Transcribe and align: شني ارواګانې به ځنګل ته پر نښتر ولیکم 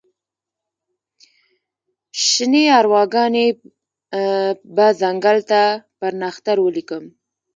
شني 2.25 2.63
ارواګانې 2.81 3.45
به 4.75 4.87
ځنګل 5.01 5.37
ته 5.49 5.61
پر 5.99 6.11
نښتر 6.21 6.57
ولیکم 6.61 7.03